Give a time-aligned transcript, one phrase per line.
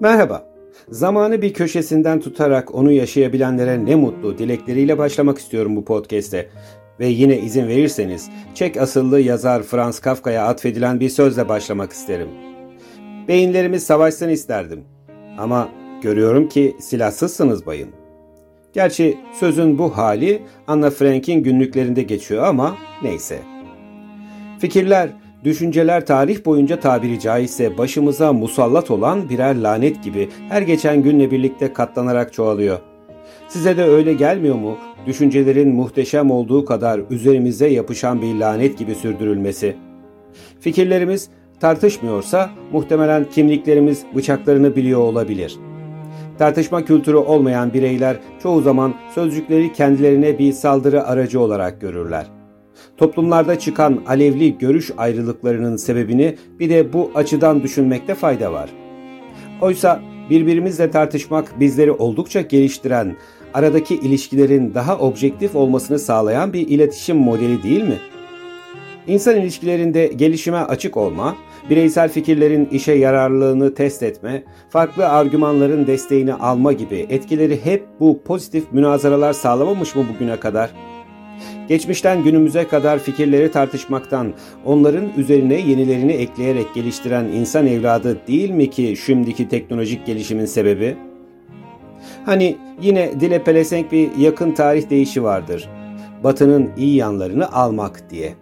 [0.00, 0.44] Merhaba.
[0.88, 6.48] Zamanı bir köşesinden tutarak onu yaşayabilenlere ne mutlu dilekleriyle başlamak istiyorum bu podcast'te.
[7.00, 12.28] Ve yine izin verirseniz Çek asıllı yazar Franz Kafka'ya atfedilen bir sözle başlamak isterim.
[13.28, 14.84] Beyinlerimiz savaşsın isterdim.
[15.38, 15.68] Ama
[16.02, 17.88] görüyorum ki silahsızsınız bayım.
[18.72, 23.38] Gerçi sözün bu hali Anna Frank'in günlüklerinde geçiyor ama neyse.
[24.58, 25.08] Fikirler,
[25.44, 31.72] düşünceler tarih boyunca tabiri caizse başımıza musallat olan birer lanet gibi her geçen günle birlikte
[31.72, 32.78] katlanarak çoğalıyor.
[33.48, 34.76] Size de öyle gelmiyor mu?
[35.06, 39.76] Düşüncelerin muhteşem olduğu kadar üzerimize yapışan bir lanet gibi sürdürülmesi.
[40.60, 41.28] Fikirlerimiz
[41.60, 45.58] tartışmıyorsa muhtemelen kimliklerimiz bıçaklarını biliyor olabilir.
[46.38, 52.41] Tartışma kültürü olmayan bireyler çoğu zaman sözcükleri kendilerine bir saldırı aracı olarak görürler.
[52.96, 58.70] Toplumlarda çıkan alevli görüş ayrılıklarının sebebini bir de bu açıdan düşünmekte fayda var.
[59.60, 60.00] Oysa
[60.30, 63.16] birbirimizle tartışmak bizleri oldukça geliştiren,
[63.54, 67.98] aradaki ilişkilerin daha objektif olmasını sağlayan bir iletişim modeli değil mi?
[69.06, 71.36] İnsan ilişkilerinde gelişime açık olma,
[71.70, 78.72] bireysel fikirlerin işe yararlılığını test etme, farklı argümanların desteğini alma gibi etkileri hep bu pozitif
[78.72, 80.70] münazaralar sağlamamış mı bugüne kadar?
[81.68, 84.32] Geçmişten günümüze kadar fikirleri tartışmaktan,
[84.64, 90.96] onların üzerine yenilerini ekleyerek geliştiren insan evladı değil mi ki şimdiki teknolojik gelişimin sebebi?
[92.26, 95.68] Hani yine dile pelesenk bir yakın tarih deyişi vardır.
[96.24, 98.34] Batının iyi yanlarını almak diye.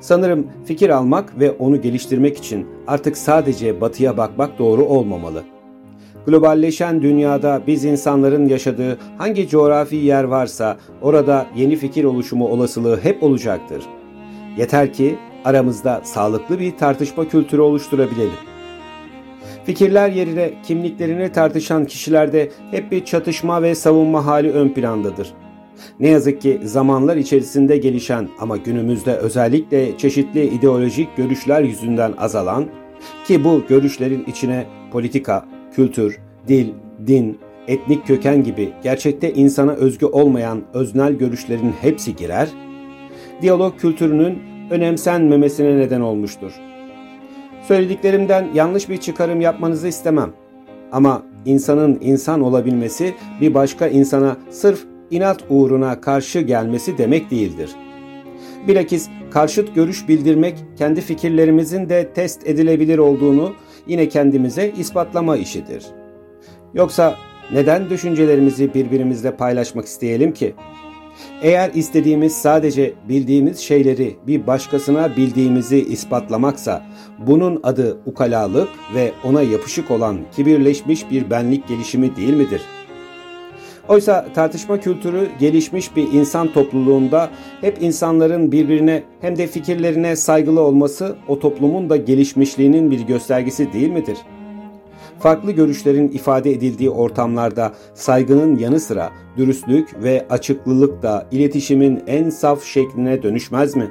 [0.00, 5.42] Sanırım fikir almak ve onu geliştirmek için artık sadece batıya bakmak doğru olmamalı.
[6.28, 13.22] Globalleşen dünyada biz insanların yaşadığı hangi coğrafi yer varsa orada yeni fikir oluşumu olasılığı hep
[13.22, 13.84] olacaktır.
[14.56, 18.38] Yeter ki aramızda sağlıklı bir tartışma kültürü oluşturabilelim.
[19.64, 25.32] Fikirler yerine kimliklerini tartışan kişilerde hep bir çatışma ve savunma hali ön plandadır.
[26.00, 32.66] Ne yazık ki zamanlar içerisinde gelişen ama günümüzde özellikle çeşitli ideolojik görüşler yüzünden azalan
[33.26, 36.18] ki bu görüşlerin içine politika, kültür,
[36.48, 36.68] dil,
[37.06, 42.48] din, etnik köken gibi gerçekte insana özgü olmayan öznel görüşlerin hepsi girer,
[43.42, 44.38] diyalog kültürünün
[44.70, 46.52] önemsenmemesine neden olmuştur.
[47.62, 50.32] Söylediklerimden yanlış bir çıkarım yapmanızı istemem.
[50.92, 57.70] Ama insanın insan olabilmesi bir başka insana sırf inat uğruna karşı gelmesi demek değildir.
[58.68, 63.52] Bilakis karşıt görüş bildirmek kendi fikirlerimizin de test edilebilir olduğunu
[63.88, 65.86] yine kendimize ispatlama işidir.
[66.74, 67.14] Yoksa
[67.52, 70.54] neden düşüncelerimizi birbirimizle paylaşmak isteyelim ki?
[71.42, 76.86] Eğer istediğimiz sadece bildiğimiz şeyleri bir başkasına bildiğimizi ispatlamaksa
[77.18, 82.62] bunun adı ukalalık ve ona yapışık olan kibirleşmiş bir benlik gelişimi değil midir?
[83.88, 91.16] Oysa tartışma kültürü gelişmiş bir insan topluluğunda hep insanların birbirine hem de fikirlerine saygılı olması
[91.28, 94.38] o toplumun da gelişmişliğinin bir göstergesi değil midir?''
[95.18, 102.64] farklı görüşlerin ifade edildiği ortamlarda saygının yanı sıra dürüstlük ve açıklılık da iletişimin en saf
[102.64, 103.90] şekline dönüşmez mi?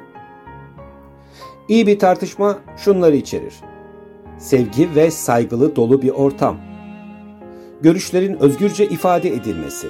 [1.68, 3.54] İyi bir tartışma şunları içerir.
[4.38, 6.67] Sevgi ve saygılı dolu bir ortam.
[7.82, 9.86] Görüşlerin özgürce ifade edilmesi.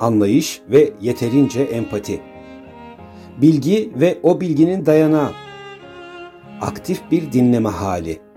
[0.00, 2.20] Anlayış ve yeterince empati.
[3.40, 5.30] Bilgi ve o bilginin dayanağı.
[6.60, 8.32] Aktif bir dinleme hali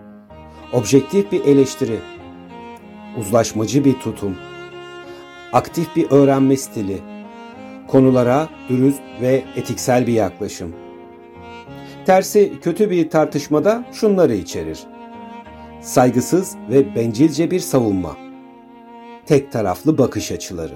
[0.73, 1.99] objektif bir eleştiri,
[3.17, 4.35] uzlaşmacı bir tutum,
[5.53, 6.97] aktif bir öğrenme stili,
[7.87, 10.75] konulara dürüst ve etiksel bir yaklaşım.
[12.05, 14.79] Tersi kötü bir tartışmada şunları içerir.
[15.81, 18.24] Saygısız ve bencilce bir savunma.
[19.25, 20.75] Tek taraflı bakış açıları.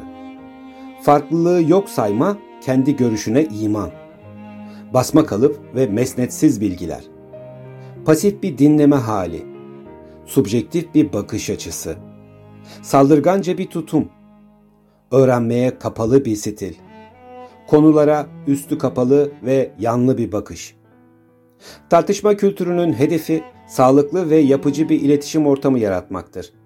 [1.02, 3.90] Farklılığı yok sayma, kendi görüşüne iman.
[4.94, 7.04] Basma kalıp ve mesnetsiz bilgiler.
[8.06, 9.46] Pasif bir dinleme hali
[10.26, 11.96] subjektif bir bakış açısı,
[12.82, 14.10] saldırganca bir tutum,
[15.12, 16.74] öğrenmeye kapalı bir stil,
[17.68, 20.76] konulara üstü kapalı ve yanlı bir bakış.
[21.90, 26.59] Tartışma kültürünün hedefi sağlıklı ve yapıcı bir iletişim ortamı yaratmaktır.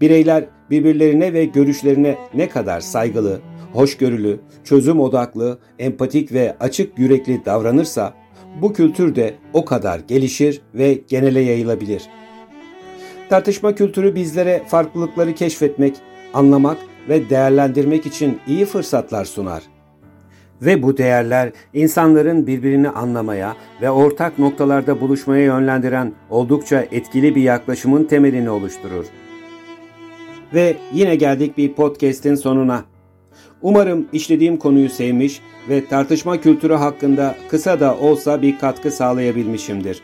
[0.00, 3.40] Bireyler birbirlerine ve görüşlerine ne kadar saygılı,
[3.72, 8.14] hoşgörülü, çözüm odaklı, empatik ve açık yürekli davranırsa
[8.62, 12.26] bu kültür de o kadar gelişir ve genele yayılabilir.''
[13.28, 15.96] Tartışma kültürü bizlere farklılıkları keşfetmek,
[16.34, 19.62] anlamak ve değerlendirmek için iyi fırsatlar sunar.
[20.62, 28.04] Ve bu değerler insanların birbirini anlamaya ve ortak noktalarda buluşmaya yönlendiren oldukça etkili bir yaklaşımın
[28.04, 29.06] temelini oluşturur.
[30.54, 32.84] Ve yine geldik bir podcast'in sonuna.
[33.62, 40.02] Umarım işlediğim konuyu sevmiş ve tartışma kültürü hakkında kısa da olsa bir katkı sağlayabilmişimdir.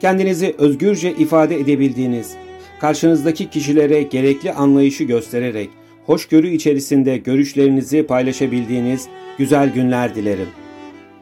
[0.00, 2.36] Kendinizi özgürce ifade edebildiğiniz,
[2.80, 5.70] karşınızdaki kişilere gerekli anlayışı göstererek
[6.06, 9.08] hoşgörü içerisinde görüşlerinizi paylaşabildiğiniz
[9.38, 10.48] güzel günler dilerim.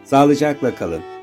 [0.05, 1.16] Sağlıcakla kalın.